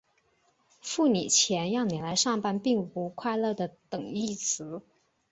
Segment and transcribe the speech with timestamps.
[0.81, 4.81] 付你钱让你来上班并不快乐的等义词。